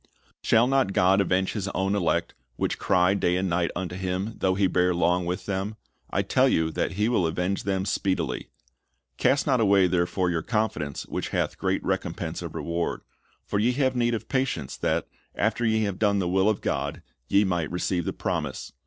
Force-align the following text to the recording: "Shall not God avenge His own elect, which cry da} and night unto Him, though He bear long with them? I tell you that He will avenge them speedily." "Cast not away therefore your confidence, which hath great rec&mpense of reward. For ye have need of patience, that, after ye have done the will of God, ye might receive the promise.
"Shall 0.41 0.65
not 0.65 0.93
God 0.93 1.21
avenge 1.21 1.53
His 1.53 1.67
own 1.75 1.93
elect, 1.93 2.33
which 2.55 2.79
cry 2.79 3.13
da} 3.13 3.35
and 3.37 3.47
night 3.47 3.69
unto 3.75 3.95
Him, 3.95 4.33
though 4.39 4.55
He 4.55 4.65
bear 4.65 4.95
long 4.95 5.27
with 5.27 5.45
them? 5.45 5.75
I 6.09 6.23
tell 6.23 6.49
you 6.49 6.71
that 6.71 6.93
He 6.93 7.07
will 7.07 7.27
avenge 7.27 7.65
them 7.65 7.85
speedily." 7.85 8.47
"Cast 9.17 9.45
not 9.45 9.59
away 9.61 9.85
therefore 9.85 10.31
your 10.31 10.41
confidence, 10.41 11.05
which 11.05 11.29
hath 11.29 11.59
great 11.59 11.83
rec&mpense 11.85 12.41
of 12.41 12.55
reward. 12.55 13.01
For 13.45 13.59
ye 13.59 13.73
have 13.73 13.95
need 13.95 14.15
of 14.15 14.27
patience, 14.27 14.75
that, 14.77 15.07
after 15.35 15.63
ye 15.63 15.83
have 15.83 15.99
done 15.99 16.17
the 16.17 16.27
will 16.27 16.49
of 16.49 16.61
God, 16.61 17.03
ye 17.27 17.43
might 17.43 17.69
receive 17.69 18.05
the 18.05 18.11
promise. 18.11 18.73